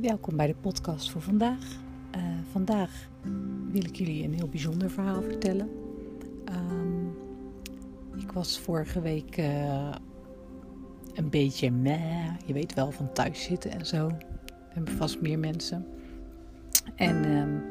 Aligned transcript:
Welkom 0.00 0.36
bij 0.36 0.46
de 0.46 0.54
podcast 0.54 1.10
voor 1.10 1.20
vandaag. 1.20 1.78
Uh, 2.16 2.22
vandaag 2.50 3.08
wil 3.70 3.84
ik 3.84 3.96
jullie 3.96 4.24
een 4.24 4.34
heel 4.34 4.48
bijzonder 4.48 4.90
verhaal 4.90 5.22
vertellen. 5.22 5.70
Um, 6.52 7.16
ik 8.16 8.32
was 8.32 8.58
vorige 8.58 9.00
week 9.00 9.38
uh, 9.38 9.94
een 11.14 11.30
beetje 11.30 11.70
meh, 11.70 12.38
je 12.46 12.52
weet 12.52 12.74
wel, 12.74 12.90
van 12.90 13.12
thuis 13.12 13.42
zitten 13.42 13.70
en 13.70 13.86
zo. 13.86 14.10
Hebben 14.68 14.94
vast 14.94 15.20
meer 15.20 15.38
mensen. 15.38 15.86
En 16.94 17.36
um, 17.36 17.62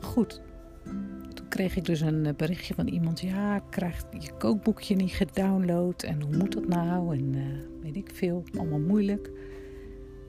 goed, 0.00 0.40
toen 1.34 1.48
kreeg 1.48 1.76
ik 1.76 1.84
dus 1.84 2.00
een 2.00 2.34
berichtje 2.36 2.74
van 2.74 2.86
iemand. 2.86 3.20
Ja, 3.20 3.58
krijg 3.58 4.04
je 4.18 4.32
kookboekje 4.38 4.94
niet 4.94 5.12
gedownload. 5.12 6.02
En 6.02 6.22
hoe 6.22 6.36
moet 6.36 6.52
dat 6.52 6.68
nou? 6.68 7.16
En 7.16 7.34
weet 7.82 7.96
ik 7.96 8.10
veel, 8.14 8.44
allemaal 8.58 8.80
moeilijk. 8.80 9.30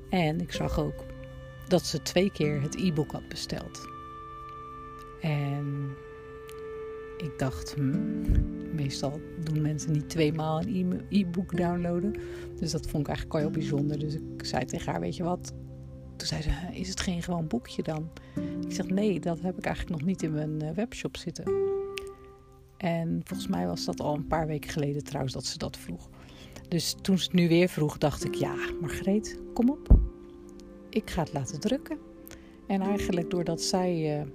En 0.09 0.41
ik 0.41 0.52
zag 0.52 0.80
ook 0.80 1.04
dat 1.68 1.86
ze 1.86 2.02
twee 2.02 2.32
keer 2.32 2.62
het 2.62 2.76
e-book 2.76 3.12
had 3.12 3.27
besteld. 3.27 3.88
En 5.22 5.95
ik 7.18 7.40
dacht, 7.40 7.73
hmm, 7.73 8.23
meestal 8.76 9.20
doen 9.44 9.62
mensen 9.62 9.91
niet 9.91 10.09
tweemaal 10.09 10.62
een 10.62 11.02
e-book 11.09 11.58
downloaden. 11.58 12.16
Dus 12.59 12.72
dat 12.72 12.88
vond 12.88 13.04
ik 13.04 13.08
eigenlijk 13.08 13.34
al 13.34 13.41
heel 13.41 13.59
bijzonder. 13.59 14.00
Dus 14.00 14.16
ik 14.16 14.45
zei 14.45 14.66
tegen 14.66 14.91
haar, 14.91 15.02
weet 15.02 15.16
je 15.16 15.23
wat? 15.23 15.54
Toen 16.16 16.28
zei 16.28 16.42
ze, 16.42 16.52
is 16.72 16.90
het 16.90 17.00
geen 17.00 17.23
gewoon 17.23 17.48
boekje 17.48 17.84
dan? 17.84 18.09
Ik 18.67 18.73
zeg, 18.73 18.88
nee, 18.88 19.20
dat 19.20 19.42
heb 19.42 19.58
ik 19.58 19.66
eigenlijk 19.66 19.98
nog 19.98 20.08
niet 20.08 20.23
in 20.23 20.34
mijn 20.34 20.62
eh, 20.62 20.72
webshop 20.72 21.17
zitten. 21.17 21.44
En 22.78 23.22
volgens 23.23 23.50
mij 23.50 23.67
was 23.67 23.86
dat 23.86 24.00
al 24.00 24.16
een 24.16 24.28
paar 24.28 24.48
weken 24.48 24.70
geleden 24.70 25.03
trouwens 25.03 25.34
dat 25.34 25.45
ze 25.45 25.58
dat 25.58 25.78
vroeg. 25.78 26.09
Dus 26.67 26.95
toen 27.02 27.17
ze 27.17 27.23
het 27.23 27.33
nu 27.33 27.48
weer 27.48 27.70
vroeg, 27.70 27.98
dacht 27.98 28.26
ik: 28.26 28.33
ja, 28.33 28.56
Margreet, 28.81 29.39
kom 29.53 29.70
op. 29.70 29.95
Ik 30.96 31.10
ga 31.10 31.22
het 31.22 31.34
laten 31.34 31.60
drukken. 31.60 31.98
En 32.68 32.82
eigenlijk 32.82 33.30
doordat 33.30 33.62
zij 33.62 34.20
uh, 34.20 34.26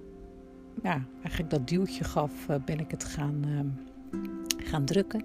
ja, 0.83 1.05
eigenlijk 1.21 1.51
dat 1.51 1.69
duwtje 1.69 2.05
gaf, 2.05 2.49
uh, 2.51 2.57
ben 2.65 2.81
ik 2.81 2.91
het 2.91 3.05
gaan, 3.05 3.45
uh, 3.47 4.21
gaan 4.67 4.85
drukken. 4.85 5.25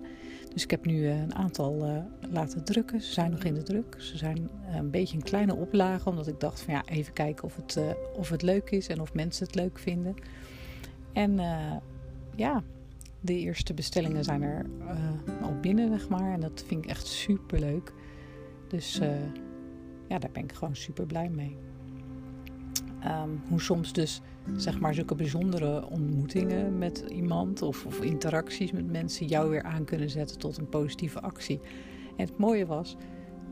Dus 0.53 0.63
ik 0.63 0.71
heb 0.71 0.85
nu 0.85 1.07
een 1.07 1.35
aantal 1.35 2.03
laten 2.31 2.63
drukken. 2.63 3.01
Ze 3.01 3.13
zijn 3.13 3.31
nog 3.31 3.43
in 3.43 3.53
de 3.53 3.63
druk. 3.63 3.95
Ze 3.97 4.17
zijn 4.17 4.49
een 4.75 4.89
beetje 4.89 5.17
een 5.17 5.23
kleine 5.23 5.55
oplage, 5.55 6.09
omdat 6.09 6.27
ik 6.27 6.39
dacht 6.39 6.61
van 6.61 6.73
ja, 6.73 6.83
even 6.85 7.13
kijken 7.13 7.43
of 7.43 7.55
het, 7.55 7.79
of 8.13 8.29
het 8.29 8.41
leuk 8.41 8.69
is 8.69 8.87
en 8.87 9.01
of 9.01 9.13
mensen 9.13 9.45
het 9.45 9.55
leuk 9.55 9.79
vinden. 9.79 10.15
En 11.13 11.39
ja, 12.35 12.63
de 13.21 13.39
eerste 13.39 13.73
bestellingen 13.73 14.23
zijn 14.23 14.41
er 14.41 14.65
al 15.41 15.59
binnen, 15.61 15.99
zeg 15.99 16.09
maar. 16.09 16.33
En 16.33 16.39
dat 16.39 16.63
vind 16.67 16.83
ik 16.83 16.89
echt 16.89 17.07
super 17.07 17.59
leuk. 17.59 17.93
Dus 18.67 18.99
uh, 19.01 19.07
ja, 20.07 20.19
daar 20.19 20.31
ben 20.31 20.43
ik 20.43 20.53
gewoon 20.53 20.75
super 20.75 21.05
blij 21.05 21.29
mee. 21.29 21.57
Um, 23.05 23.41
hoe 23.49 23.61
soms 23.61 23.93
dus, 23.93 24.21
zeg 24.55 24.79
maar, 24.79 24.93
zulke 24.93 25.15
bijzondere 25.15 25.89
ontmoetingen 25.89 26.77
met 26.77 27.05
iemand 27.09 27.61
of, 27.61 27.85
of, 27.85 28.01
interacties 28.01 28.71
met 28.71 28.91
mensen 28.91 29.25
jou 29.25 29.49
weer 29.49 29.63
aan 29.63 29.83
kunnen 29.83 30.09
zetten 30.09 30.39
tot 30.39 30.57
een 30.57 30.69
positieve 30.69 31.21
actie. 31.21 31.59
En 32.17 32.25
het 32.25 32.37
mooie 32.37 32.65
was 32.65 32.95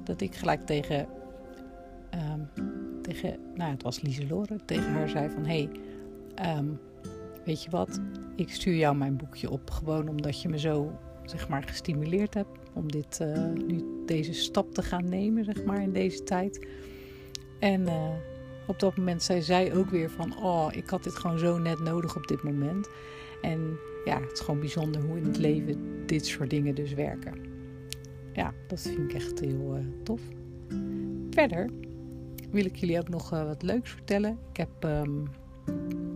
dat 0.03 0.21
ik 0.21 0.35
gelijk 0.35 0.65
tegen, 0.65 1.07
um, 2.13 2.49
tegen 3.01 3.39
nou, 3.55 3.71
het 3.71 3.83
was 3.83 4.01
Lieselore, 4.01 4.59
tegen 4.65 4.91
haar 4.91 5.09
zei 5.09 5.29
van, 5.29 5.45
hé, 5.45 5.69
hey, 6.35 6.57
um, 6.57 6.79
weet 7.45 7.63
je 7.63 7.69
wat, 7.69 8.01
ik 8.35 8.49
stuur 8.49 8.75
jou 8.75 8.95
mijn 8.95 9.17
boekje 9.17 9.49
op. 9.49 9.69
Gewoon 9.69 10.07
omdat 10.07 10.41
je 10.41 10.49
me 10.49 10.59
zo, 10.59 10.99
zeg 11.25 11.49
maar, 11.49 11.63
gestimuleerd 11.63 12.33
hebt 12.33 12.57
om 12.73 12.91
dit, 12.91 13.19
uh, 13.21 13.49
nu 13.67 14.03
deze 14.05 14.33
stap 14.33 14.73
te 14.73 14.81
gaan 14.81 15.09
nemen, 15.09 15.45
zeg 15.45 15.63
maar, 15.63 15.81
in 15.81 15.93
deze 15.93 16.23
tijd. 16.23 16.67
En 17.59 17.81
uh, 17.81 18.09
op 18.67 18.79
dat 18.79 18.97
moment 18.97 19.23
zei 19.23 19.41
zij 19.41 19.75
ook 19.75 19.89
weer 19.89 20.09
van, 20.09 20.37
oh, 20.37 20.67
ik 20.71 20.89
had 20.89 21.03
dit 21.03 21.15
gewoon 21.15 21.39
zo 21.39 21.57
net 21.57 21.79
nodig 21.79 22.15
op 22.15 22.27
dit 22.27 22.43
moment. 22.43 22.87
En 23.41 23.77
ja, 24.05 24.21
het 24.21 24.31
is 24.31 24.39
gewoon 24.39 24.59
bijzonder 24.59 25.01
hoe 25.01 25.17
in 25.17 25.25
het 25.25 25.37
leven 25.37 26.05
dit 26.05 26.25
soort 26.25 26.49
dingen 26.49 26.75
dus 26.75 26.93
werken. 26.93 27.33
Ja, 28.33 28.53
dat 28.67 28.81
vind 28.81 28.97
ik 28.97 29.13
echt 29.13 29.39
heel 29.39 29.77
uh, 29.77 29.85
tof. 30.03 30.21
Verder 31.29 31.69
wil 32.51 32.65
ik 32.65 32.75
jullie 32.75 32.99
ook 32.99 33.09
nog 33.09 33.29
wat 33.29 33.61
leuks 33.61 33.89
vertellen. 33.89 34.37
Ik 34.51 34.57
heb... 34.57 34.85
Ik, 34.85 36.12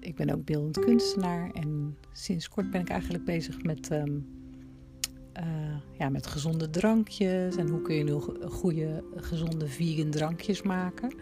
ik 0.00 0.14
ben 0.14 0.30
ook 0.30 0.44
beeldend 0.44 0.78
kunstenaar 0.78 1.50
en 1.50 1.96
sinds 2.12 2.48
kort 2.48 2.70
ben 2.70 2.80
ik 2.80 2.88
eigenlijk 2.88 3.24
bezig 3.24 3.62
met, 3.62 3.90
um, 3.90 4.26
uh, 5.38 5.76
ja, 5.98 6.08
met 6.08 6.26
gezonde 6.26 6.70
drankjes 6.70 7.56
en 7.56 7.68
hoe 7.68 7.82
kun 7.82 7.94
je 7.94 8.04
nu 8.04 8.12
goede, 8.48 9.04
gezonde 9.16 9.66
vegan 9.66 10.10
drankjes 10.10 10.62
maken. 10.62 11.14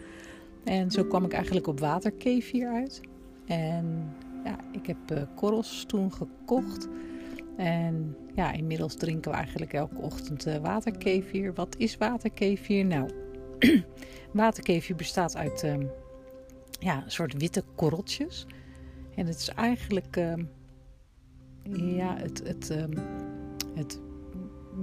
En 0.63 0.91
zo 0.91 1.03
kwam 1.03 1.25
ik 1.25 1.33
eigenlijk 1.33 1.67
op 1.67 1.79
waterkefir 1.79 2.67
uit. 2.67 3.01
En 3.45 4.13
ja, 4.43 4.57
ik 4.71 4.85
heb 4.85 5.11
uh, 5.11 5.21
korrels 5.35 5.83
toen 5.87 6.13
gekocht. 6.13 6.87
En 7.57 8.15
ja, 8.35 8.51
inmiddels 8.51 8.95
drinken 8.95 9.31
we 9.31 9.37
eigenlijk 9.37 9.73
elke 9.73 9.97
ochtend 9.97 10.47
uh. 10.47 11.51
Wat 11.55 11.75
is 11.77 11.97
waterkefir? 11.97 12.85
Nou, 12.85 13.09
waterkefir 14.33 14.95
bestaat 14.95 15.35
uit 15.35 15.63
um, 15.63 15.89
ja, 16.81 17.03
een 17.03 17.11
soort 17.11 17.33
witte 17.37 17.63
korreltjes. 17.75 18.45
En 19.15 19.25
het 19.25 19.35
is 19.35 19.49
eigenlijk, 19.49 20.17
uh, 20.17 20.33
ja, 21.95 22.17
het, 22.17 22.41
het, 22.47 22.69
um, 22.69 22.93
het, 23.75 23.99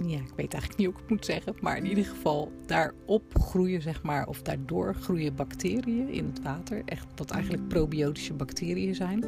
ja, 0.06 0.18
ik 0.18 0.32
weet 0.36 0.52
eigenlijk 0.52 0.76
niet 0.76 0.86
hoe 0.86 0.94
ik 0.94 1.00
het 1.00 1.10
moet 1.10 1.24
zeggen, 1.24 1.54
maar 1.60 1.76
in 1.76 1.86
ieder 1.86 2.04
geval 2.04 2.52
daarop 2.66 3.38
groeien, 3.40 3.82
zeg 3.82 4.02
maar, 4.02 4.26
of 4.26 4.42
daardoor 4.42 4.94
groeien 4.94 5.34
bacteriën 5.34 6.08
in 6.08 6.26
het 6.26 6.42
water. 6.42 6.82
Echt 6.84 7.06
wat 7.16 7.30
eigenlijk 7.30 7.68
probiotische 7.68 8.34
bacteriën 8.34 8.94
zijn. 8.94 9.24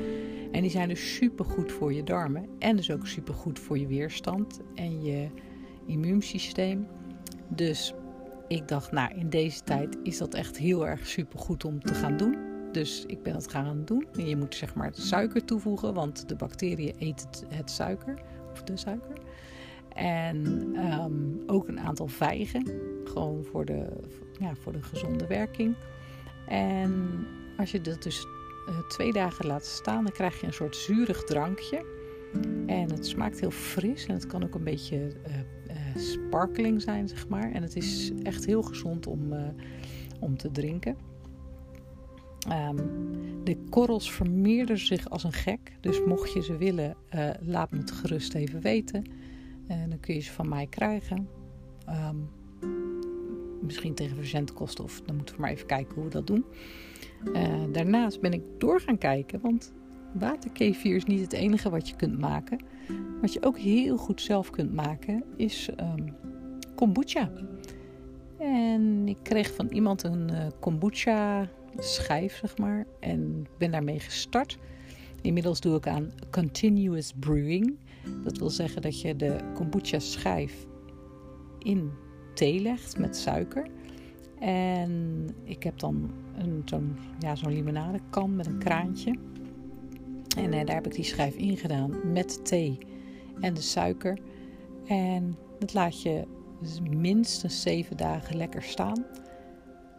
En 0.53 0.63
die 0.63 0.71
zijn 0.71 0.89
dus 0.89 1.15
super 1.15 1.45
goed 1.45 1.73
voor 1.73 1.93
je 1.93 2.05
darmen 2.05 2.49
en 2.59 2.77
dus 2.77 2.91
ook 2.91 3.07
super 3.07 3.35
goed 3.35 3.59
voor 3.59 3.79
je 3.79 3.87
weerstand 3.87 4.61
en 4.75 5.03
je 5.03 5.29
immuunsysteem. 5.87 6.87
Dus 7.49 7.95
ik 8.49 8.69
dacht, 8.69 8.93
nou, 8.93 9.15
in 9.15 9.31
deze 9.31 9.63
tijd 9.63 9.97
is 10.03 10.19
dat 10.19 10.35
echt 10.35 10.59
heel 10.59 10.87
erg 10.87 11.07
super 11.07 11.39
goed 11.39 11.65
om 11.65 11.81
te 11.81 11.95
gaan 11.95 12.17
doen. 12.17 12.50
Dus 12.73 13.05
ik 13.07 13.23
ben 13.23 13.33
dat 13.33 13.51
gaan 13.51 13.83
doen. 13.85 14.07
En 14.13 14.29
je 14.29 14.37
moet 14.37 14.55
zeg 14.55 14.75
maar 14.75 14.91
suiker 14.93 15.45
toevoegen, 15.45 15.95
want 15.95 16.29
de 16.29 16.35
bacteriën 16.35 16.95
eten 16.99 17.29
het, 17.29 17.45
het 17.49 17.71
suiker, 17.71 18.23
of 18.53 18.63
de 18.63 18.77
suiker. 18.77 19.17
En 19.95 20.47
um, 20.77 21.43
ook 21.47 21.69
een 21.69 21.81
aantal 21.81 22.07
vijgen, 22.07 22.67
gewoon 23.05 23.45
voor 23.45 23.65
de, 23.65 23.87
ja, 24.41 24.55
voor 24.55 24.73
de 24.73 24.83
gezonde 24.83 25.27
werking. 25.27 25.75
En 26.47 27.11
als 27.57 27.71
je 27.71 27.81
dat 27.81 28.03
dus 28.03 28.27
uh, 28.69 28.89
twee 28.89 29.13
dagen 29.13 29.47
laat 29.47 29.67
staan, 29.67 30.05
dan 30.05 30.13
krijg 30.13 30.41
je 30.41 30.47
een 30.47 30.53
soort 30.53 30.77
zuurig 30.77 31.25
drankje. 31.25 31.99
En 32.67 32.91
het 32.91 33.07
smaakt 33.07 33.41
heel 33.41 33.51
fris 33.51 34.07
en 34.07 34.15
het 34.15 34.27
kan 34.27 34.45
ook 34.45 34.55
een 34.55 34.65
beetje 34.65 34.97
uh, 34.97 35.35
uh, 35.37 36.03
sparkling 36.03 36.83
zijn, 36.83 37.09
zeg 37.09 37.29
maar. 37.29 37.53
En 37.53 37.63
het 37.63 37.77
is 37.77 38.13
echt 38.23 38.45
heel 38.45 38.63
gezond 38.63 39.07
om, 39.07 39.33
om 40.21 40.37
te 40.37 40.51
drinken. 40.51 40.97
Um, 42.51 42.77
de 43.45 43.57
korrels 43.71 44.13
vermeerderen 44.13 44.87
zich 44.87 45.11
als 45.11 45.25
een 45.25 45.33
gek. 45.33 45.73
Dus 45.81 46.05
mocht 46.05 46.33
je 46.33 46.43
ze 46.43 46.57
willen, 46.57 46.97
uh, 47.15 47.31
laat 47.41 47.71
me 47.71 47.79
het 47.79 47.91
gerust 47.91 48.35
even 48.35 48.61
weten. 48.61 49.05
En 49.67 49.83
uh, 49.83 49.89
dan 49.89 50.01
kun 50.01 50.15
je 50.15 50.21
ze 50.21 50.33
van 50.33 50.49
mij 50.49 50.67
krijgen. 50.67 51.29
Um, 51.89 52.29
misschien 53.63 53.95
tegen 53.95 54.17
verzendkosten 54.17 54.85
of 54.85 55.01
dan 55.01 55.17
moeten 55.17 55.35
we 55.35 55.41
maar 55.41 55.51
even 55.51 55.67
kijken 55.67 55.95
hoe 55.95 56.05
we 56.05 56.11
dat 56.11 56.27
doen. 56.27 56.45
Uh, 57.25 57.65
daarnaast 57.73 58.21
ben 58.21 58.33
ik 58.33 58.43
door 58.59 58.81
gaan 58.81 58.99
kijken, 58.99 59.41
want 59.41 59.73
waterkefir 60.13 60.97
is 60.97 61.05
niet 61.05 61.21
het 61.21 61.33
enige 61.33 61.71
wat 61.71 61.89
je 61.89 61.97
kunt 61.97 62.19
maken. 62.19 62.59
Wat 63.21 63.33
je 63.33 63.43
ook 63.43 63.59
heel 63.59 63.97
goed 63.97 64.21
zelf 64.21 64.51
kunt 64.51 64.75
maken 64.75 65.25
is 65.37 65.71
um, 65.81 66.15
kombucha. 66.75 67.31
En 68.39 69.09
ik 69.09 69.19
kreeg 69.23 69.55
van 69.55 69.69
iemand 69.69 70.03
een 70.03 70.31
kombucha 70.61 71.49
schijf, 71.79 72.37
zeg 72.37 72.59
maar. 72.59 72.87
En 73.01 73.47
ben 73.59 73.71
daarmee 73.71 74.01
gestart. 74.01 74.59
Inmiddels 75.23 75.61
doe 75.61 75.77
ik 75.77 75.87
aan 75.87 76.13
continuous 76.31 77.13
brewing. 77.19 77.79
Dat 78.25 78.39
wil 78.39 78.51
zeggen 78.51 78.83
dat 78.83 79.01
je 79.01 79.17
de 79.17 79.37
kombucha 79.55 79.99
schijf 79.99 80.67
in 81.59 81.91
thee 82.35 82.61
legt 82.61 82.99
met 82.99 83.17
suiker. 83.17 83.67
En 84.39 85.29
ik 85.45 85.63
heb 85.63 85.79
dan 85.79 86.11
zo'n 86.65 86.97
ja, 87.19 87.35
zo'n 87.35 87.53
limonadekan 87.53 88.37
met 88.37 88.47
een 88.47 88.59
kraantje. 88.59 89.15
En 90.37 90.53
eh, 90.53 90.67
daar 90.67 90.75
heb 90.75 90.87
ik 90.87 90.95
die 90.95 91.05
schijf 91.05 91.35
in 91.35 91.57
gedaan 91.57 92.13
met 92.13 92.45
thee 92.45 92.79
en 93.41 93.55
de 93.55 93.61
suiker. 93.61 94.19
En 94.87 95.37
dat 95.59 95.75
laat 95.75 96.03
je 96.03 96.25
minstens 96.91 97.63
zeven 97.63 97.97
dagen 97.97 98.37
lekker 98.37 98.63
staan. 98.63 99.05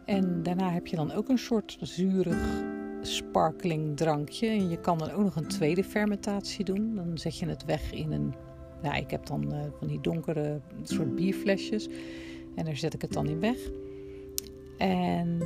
En 0.04 0.42
daarna 0.42 0.70
heb 0.70 0.86
je 0.86 0.96
dan 0.96 1.12
ook 1.12 1.28
een 1.28 1.38
soort 1.38 1.78
zurig 1.80 2.62
sparkling 3.02 3.96
drankje. 3.96 4.46
En 4.46 4.68
je 4.68 4.80
kan 4.80 4.98
dan 4.98 5.10
ook 5.10 5.22
nog 5.22 5.36
een 5.36 5.48
tweede 5.48 5.84
fermentatie 5.84 6.64
doen. 6.64 6.94
Dan 6.94 7.18
zet 7.18 7.38
je 7.38 7.46
het 7.46 7.64
weg 7.64 7.92
in 7.92 8.12
een. 8.12 8.34
Nou, 8.82 8.96
ik 8.96 9.10
heb 9.10 9.26
dan 9.26 9.54
uh, 9.54 9.60
van 9.78 9.88
die 9.88 10.00
donkere 10.00 10.60
soort 10.82 11.14
bierflesjes. 11.14 11.88
En 12.54 12.64
daar 12.64 12.76
zet 12.76 12.94
ik 12.94 13.02
het 13.02 13.12
dan 13.12 13.26
in 13.26 13.40
weg. 13.40 13.58
En 14.78 15.38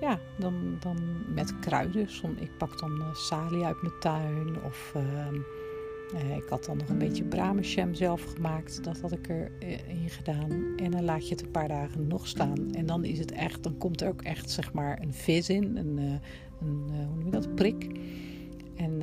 ja, 0.00 0.18
dan, 0.38 0.76
dan 0.80 0.98
met 1.34 1.58
kruiden. 1.58 2.10
Som, 2.10 2.36
ik 2.40 2.50
pak 2.58 2.78
dan 2.78 2.98
uh, 2.98 3.14
salie 3.14 3.64
uit 3.64 3.82
mijn 3.82 3.98
tuin. 4.00 4.62
Of 4.64 4.92
ehm, 4.94 5.36
uh, 6.14 6.36
ik 6.36 6.48
had 6.48 6.64
dan 6.64 6.76
nog 6.76 6.88
een 6.88 6.98
beetje 6.98 7.24
bramesjam 7.24 7.94
zelf 7.94 8.22
gemaakt. 8.22 8.84
Dat 8.84 9.00
had 9.00 9.12
ik 9.12 9.28
erin 9.28 10.08
gedaan. 10.08 10.76
En 10.76 10.90
dan 10.90 11.04
laat 11.04 11.28
je 11.28 11.34
het 11.34 11.42
een 11.42 11.50
paar 11.50 11.68
dagen 11.68 12.06
nog 12.06 12.26
staan. 12.26 12.74
En 12.74 12.86
dan 12.86 13.04
is 13.04 13.18
het 13.18 13.32
echt, 13.32 13.62
dan 13.62 13.78
komt 13.78 14.00
er 14.00 14.08
ook 14.08 14.22
echt 14.22 14.50
zeg 14.50 14.72
maar 14.72 15.02
een 15.02 15.14
vis 15.14 15.48
in. 15.48 15.76
Een, 15.76 15.98
uh, 15.98 16.12
een 16.60 16.90
hoe 17.06 17.14
noem 17.14 17.24
je 17.24 17.30
dat? 17.30 17.54
Prik. 17.54 17.86
En 18.76 19.00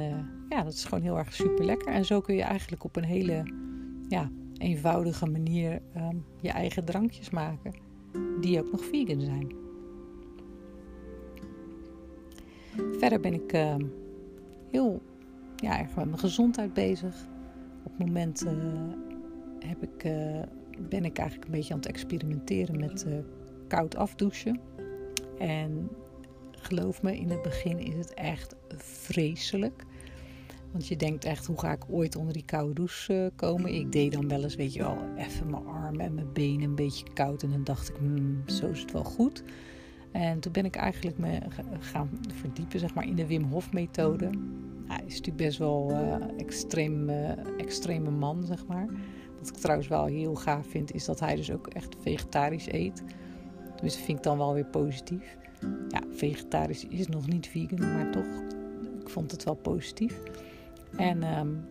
ja, 0.50 0.64
dat 0.64 0.74
is 0.74 0.86
gewoon 0.86 1.04
heel 1.04 1.18
erg 1.18 1.34
super 1.34 1.66
lekker. 1.66 1.94
En 1.94 2.06
zo 2.06 2.22
kun 2.22 2.36
je 2.36 2.42
eigenlijk 2.42 2.84
op 2.84 2.96
een 2.96 3.04
hele 3.04 3.44
ja, 4.08 4.30
eenvoudige 4.58 5.26
manier 5.26 5.82
um, 5.98 6.26
je 6.42 6.50
eigen 6.50 6.86
drankjes 6.86 7.30
maken. 7.30 7.74
Die 8.42 8.60
ook 8.60 8.72
nog 8.72 8.86
vegan 8.86 9.22
zijn. 9.22 9.52
Verder 13.00 13.20
ben 13.20 13.34
ik 13.34 13.54
uh, 13.54 13.76
heel 14.72 15.02
ja, 15.62 15.80
erg 15.80 15.96
met 15.96 16.06
mijn 16.06 16.20
gezondheid 16.20 16.74
bezig. 16.74 17.28
Op 17.84 17.92
het 17.98 18.08
moment 18.08 18.46
uh, 18.46 18.52
heb 19.60 19.84
ik, 19.84 20.04
uh, 20.04 20.42
ben 20.90 21.06
ik 21.06 21.18
eigenlijk 21.18 21.48
een 21.48 21.58
beetje 21.58 21.74
aan 21.74 21.80
het 21.80 21.90
experimenteren 21.90 22.80
met 22.80 23.06
uh, 23.08 23.14
koud 23.68 23.96
afdouchen. 23.96 24.60
En 25.38 25.90
geloof 26.52 27.02
me, 27.02 27.18
in 27.18 27.30
het 27.30 27.42
begin 27.42 27.80
is 27.80 27.96
het 27.96 28.14
echt 28.14 28.56
vreselijk. 28.78 29.86
Want 30.72 30.88
je 30.88 30.96
denkt 30.96 31.26
echt, 31.26 31.46
hoe 31.46 31.60
ga 31.60 31.72
ik 31.72 31.84
ooit 31.90 32.16
onder 32.16 32.34
die 32.34 32.46
koude 32.46 32.74
douche 32.74 33.32
komen? 33.36 33.74
Ik 33.74 33.92
deed 33.92 34.12
dan 34.12 34.28
wel 34.28 34.44
eens, 34.44 34.56
weet 34.56 34.74
je 34.74 34.80
wel, 34.80 34.98
even 35.18 35.50
mijn 35.50 35.66
armen 35.66 36.06
en 36.06 36.14
mijn 36.14 36.34
benen 36.34 36.62
een 36.62 36.76
beetje 36.76 37.14
koud. 37.14 37.44
En 37.44 37.50
dan 37.50 37.64
dacht 37.64 37.90
ik, 37.90 37.96
hmm, 37.96 38.44
zo 38.46 38.70
is 38.70 38.82
het 38.82 38.92
wel 38.92 39.04
goed. 39.04 39.44
En 40.12 40.40
toen 40.40 40.52
ben 40.52 40.66
ik 40.66 40.76
eigenlijk 40.76 41.18
me 41.18 41.40
gaan 41.80 42.10
verdiepen 42.34 42.80
zeg 42.80 42.94
maar, 42.94 43.08
in 43.08 43.16
de 43.16 43.28
Wim 43.28 43.44
Hof 43.44 43.74
methode. 43.74 44.30
Hij 44.90 45.04
is 45.06 45.18
natuurlijk 45.18 45.38
best 45.38 45.58
wel 45.58 45.92
uh, 45.92 46.16
extreem, 46.38 47.10
uh, 47.10 47.30
extreme 47.58 48.10
man, 48.10 48.44
zeg 48.46 48.66
maar. 48.68 48.86
Wat 49.40 49.48
ik 49.48 49.56
trouwens 49.56 49.88
wel 49.88 50.06
heel 50.06 50.36
gaaf 50.36 50.68
vind, 50.68 50.94
is 50.94 51.06
dat 51.06 51.20
hij 51.20 51.36
dus 51.36 51.52
ook 51.52 51.68
echt 51.68 51.96
vegetarisch 52.00 52.72
eet. 52.72 53.04
Dus 53.82 53.94
dat 53.94 54.04
vind 54.06 54.18
ik 54.18 54.24
dan 54.24 54.38
wel 54.38 54.54
weer 54.54 54.66
positief. 54.66 55.38
Ja, 55.90 56.02
vegetarisch 56.12 56.86
is 56.88 57.08
nog 57.08 57.28
niet 57.28 57.48
vegan, 57.48 57.80
maar 57.80 58.12
toch, 58.12 58.44
ik 59.02 59.10
vond 59.10 59.32
het 59.32 59.44
wel 59.44 59.56
positief. 59.56 60.22
En 60.98 61.38
um, 61.40 61.66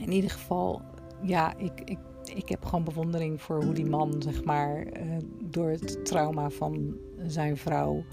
in 0.00 0.12
ieder 0.12 0.30
geval, 0.30 0.82
ja, 1.22 1.56
ik, 1.56 1.80
ik, 1.84 1.98
ik 2.34 2.48
heb 2.48 2.64
gewoon 2.64 2.84
bewondering 2.84 3.42
voor 3.42 3.64
hoe 3.64 3.74
die 3.74 3.86
man, 3.86 4.22
zeg 4.22 4.44
maar, 4.44 4.86
uh, 4.86 5.16
door 5.42 5.68
het 5.68 6.04
trauma 6.04 6.50
van 6.50 6.96
zijn 7.26 7.56
vrouw, 7.56 8.04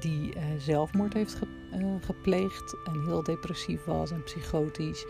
die 0.00 0.32
zelfmoord 0.58 1.12
heeft 1.12 1.34
gepleegd 1.34 1.63
gepleegd 2.00 2.76
en 2.84 3.04
heel 3.04 3.22
depressief 3.22 3.84
was 3.84 4.10
en 4.10 4.22
psychotisch. 4.22 5.06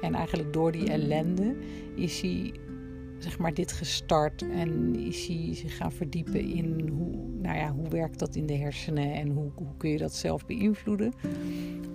En 0.00 0.14
eigenlijk 0.14 0.52
door 0.52 0.72
die 0.72 0.90
ellende 0.90 1.56
is 1.94 2.20
hij 2.20 2.52
zeg 3.18 3.38
maar 3.38 3.54
dit 3.54 3.72
gestart 3.72 4.42
en 4.50 4.96
is 4.96 5.26
hij 5.26 5.54
zich 5.54 5.76
gaan 5.76 5.92
verdiepen 5.92 6.40
in 6.40 6.88
hoe, 6.88 7.16
nou 7.42 7.56
ja, 7.56 7.72
hoe 7.72 7.88
werkt 7.88 8.18
dat 8.18 8.34
in 8.34 8.46
de 8.46 8.56
hersenen 8.56 9.12
en 9.12 9.28
hoe, 9.28 9.50
hoe 9.54 9.76
kun 9.76 9.90
je 9.90 9.98
dat 9.98 10.14
zelf 10.14 10.46
beïnvloeden. 10.46 11.12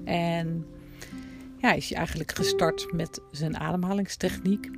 En 0.03 0.65
ja, 1.57 1.73
is 1.73 1.89
hij 1.89 1.97
eigenlijk 1.97 2.31
gestart 2.31 2.91
met 2.93 3.21
zijn 3.31 3.57
ademhalingstechniek. 3.57 4.69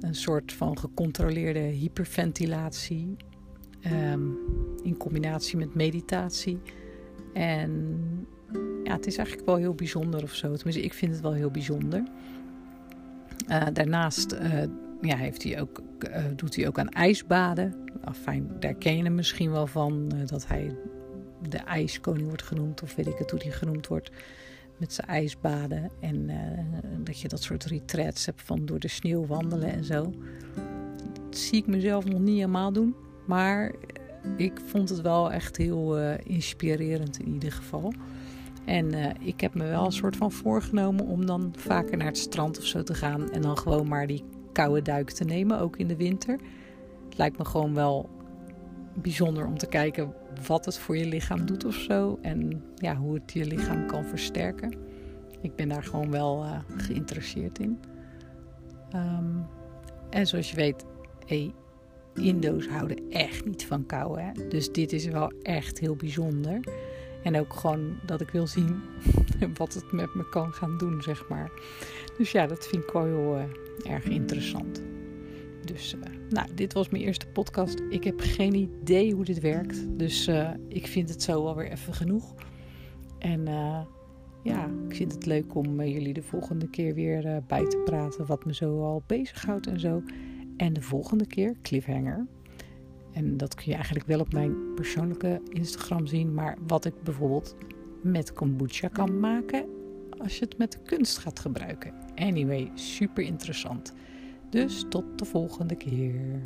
Een 0.00 0.14
soort 0.14 0.52
van 0.52 0.78
gecontroleerde 0.78 1.60
hyperventilatie 1.60 3.16
um, 3.86 4.38
in 4.82 4.96
combinatie 4.96 5.56
met 5.56 5.74
meditatie. 5.74 6.60
En 7.32 8.00
het 8.92 9.06
is 9.06 9.16
eigenlijk 9.16 9.46
wel 9.46 9.56
heel 9.56 9.74
bijzonder 9.74 10.22
of 10.22 10.34
zo. 10.34 10.54
Tenminste, 10.54 10.82
ik 10.82 10.94
vind 10.94 11.12
het 11.12 11.20
wel 11.20 11.32
heel 11.32 11.50
bijzonder. 11.50 12.02
Uh, 13.48 13.62
daarnaast 13.72 14.32
uh, 14.32 14.62
ja, 15.00 15.16
heeft 15.16 15.42
hij 15.42 15.60
ook, 15.60 15.82
uh, 16.08 16.24
doet 16.36 16.56
hij 16.56 16.66
ook 16.66 16.78
aan 16.78 16.88
ijsbaden. 16.88 17.74
Enfin, 18.04 18.50
daar 18.60 18.74
ken 18.74 18.96
je 18.96 19.02
hem 19.02 19.14
misschien 19.14 19.50
wel 19.50 19.66
van. 19.66 20.12
dat 20.26 20.46
hij 20.46 20.76
de 21.48 21.58
ijskoning 21.58 22.26
wordt 22.26 22.42
genoemd. 22.42 22.82
Of 22.82 22.94
weet 22.94 23.06
ik 23.06 23.18
het 23.18 23.30
hoe 23.30 23.40
hij 23.42 23.50
genoemd 23.50 23.86
wordt. 23.86 24.10
Met 24.76 24.92
zijn 24.92 25.06
ijsbaden. 25.06 25.90
En 26.00 26.30
dat 27.04 27.20
je 27.20 27.28
dat 27.28 27.42
soort 27.42 27.64
retreats 27.64 28.26
hebt 28.26 28.42
van 28.42 28.66
door 28.66 28.78
de 28.78 28.88
sneeuw 28.88 29.26
wandelen 29.26 29.72
en 29.72 29.84
zo. 29.84 30.14
Dat 31.28 31.38
zie 31.38 31.58
ik 31.58 31.66
mezelf 31.66 32.04
nog 32.04 32.20
niet 32.20 32.34
helemaal 32.34 32.72
doen. 32.72 32.94
Maar 33.26 33.72
ik 34.36 34.52
vond 34.66 34.88
het 34.88 35.00
wel 35.00 35.32
echt 35.32 35.56
heel 35.56 35.98
inspirerend 36.16 37.18
in 37.18 37.28
ieder 37.28 37.52
geval. 37.52 37.92
En 38.64 38.92
uh, 38.92 39.06
ik 39.20 39.40
heb 39.40 39.54
me 39.54 39.64
wel 39.64 39.84
een 39.84 39.92
soort 39.92 40.16
van 40.16 40.32
voorgenomen 40.32 41.06
om 41.06 41.26
dan 41.26 41.52
vaker 41.56 41.96
naar 41.96 42.06
het 42.06 42.18
strand 42.18 42.58
of 42.58 42.64
zo 42.64 42.82
te 42.82 42.94
gaan. 42.94 43.30
En 43.30 43.42
dan 43.42 43.58
gewoon 43.58 43.88
maar 43.88 44.06
die 44.06 44.24
koude 44.52 44.82
duik 44.82 45.10
te 45.10 45.24
nemen, 45.24 45.60
ook 45.60 45.76
in 45.76 45.88
de 45.88 45.96
winter. 45.96 46.38
Het 47.04 47.18
lijkt 47.18 47.38
me 47.38 47.44
gewoon 47.44 47.74
wel 47.74 48.10
bijzonder 48.94 49.46
om 49.46 49.58
te 49.58 49.66
kijken 49.66 50.14
wat 50.46 50.64
het 50.64 50.78
voor 50.78 50.96
je 50.96 51.06
lichaam 51.06 51.46
doet 51.46 51.64
of 51.64 51.74
zo. 51.74 52.18
En 52.22 52.62
ja, 52.74 52.96
hoe 52.96 53.14
het 53.14 53.32
je 53.32 53.44
lichaam 53.44 53.86
kan 53.86 54.04
versterken. 54.04 54.74
Ik 55.40 55.54
ben 55.54 55.68
daar 55.68 55.82
gewoon 55.84 56.10
wel 56.10 56.44
uh, 56.44 56.58
geïnteresseerd 56.76 57.58
in. 57.58 57.78
Um, 58.94 59.46
en 60.10 60.26
zoals 60.26 60.50
je 60.50 60.56
weet, 60.56 60.84
Indo's 62.14 62.66
houden 62.66 63.10
echt 63.10 63.44
niet 63.44 63.66
van 63.66 63.86
kou. 63.86 64.20
Hè? 64.20 64.48
Dus 64.48 64.72
dit 64.72 64.92
is 64.92 65.06
wel 65.06 65.32
echt 65.42 65.78
heel 65.78 65.96
bijzonder. 65.96 66.60
En 67.22 67.38
ook 67.38 67.54
gewoon 67.54 67.98
dat 68.06 68.20
ik 68.20 68.30
wil 68.30 68.46
zien 68.46 68.82
wat 69.56 69.74
het 69.74 69.92
met 69.92 70.14
me 70.14 70.28
kan 70.28 70.52
gaan 70.52 70.78
doen, 70.78 71.02
zeg 71.02 71.28
maar. 71.28 71.50
Dus 72.18 72.32
ja, 72.32 72.46
dat 72.46 72.66
vind 72.66 72.82
ik 72.82 72.90
wel 72.90 73.04
heel 73.04 73.36
uh, 73.36 73.92
erg 73.92 74.04
interessant. 74.04 74.82
Dus, 75.64 75.94
uh, 75.94 76.00
nou, 76.28 76.48
dit 76.54 76.72
was 76.72 76.88
mijn 76.88 77.02
eerste 77.02 77.26
podcast. 77.26 77.82
Ik 77.88 78.04
heb 78.04 78.20
geen 78.20 78.54
idee 78.54 79.14
hoe 79.14 79.24
dit 79.24 79.40
werkt. 79.40 79.98
Dus 79.98 80.28
uh, 80.28 80.50
ik 80.68 80.86
vind 80.86 81.08
het 81.08 81.22
zo 81.22 81.46
alweer 81.46 81.70
even 81.70 81.94
genoeg. 81.94 82.34
En 83.18 83.44
ja, 84.42 84.70
ik 84.88 84.96
vind 84.96 85.12
het 85.12 85.26
leuk 85.26 85.54
om 85.54 85.82
jullie 85.82 86.12
de 86.12 86.22
volgende 86.22 86.68
keer 86.68 86.94
weer 86.94 87.42
bij 87.46 87.66
te 87.66 87.78
praten. 87.84 88.26
Wat 88.26 88.44
me 88.44 88.54
zo 88.54 88.82
al 88.84 89.02
bezighoudt 89.06 89.66
en 89.66 89.80
zo. 89.80 90.02
En 90.56 90.72
de 90.72 90.82
volgende 90.82 91.26
keer, 91.26 91.54
cliffhanger 91.62 92.26
en 93.12 93.36
dat 93.36 93.54
kun 93.54 93.64
je 93.66 93.74
eigenlijk 93.74 94.06
wel 94.06 94.20
op 94.20 94.32
mijn 94.32 94.74
persoonlijke 94.74 95.40
Instagram 95.48 96.06
zien. 96.06 96.34
Maar 96.34 96.58
wat 96.66 96.84
ik 96.84 97.02
bijvoorbeeld 97.02 97.56
met 98.02 98.32
kombucha 98.32 98.88
kan 98.88 99.20
maken 99.20 99.66
als 100.18 100.38
je 100.38 100.44
het 100.44 100.58
met 100.58 100.82
kunst 100.82 101.18
gaat 101.18 101.38
gebruiken. 101.38 101.92
Anyway, 102.14 102.70
super 102.74 103.24
interessant. 103.24 103.92
Dus 104.50 104.84
tot 104.88 105.04
de 105.16 105.24
volgende 105.24 105.74
keer. 105.74 106.42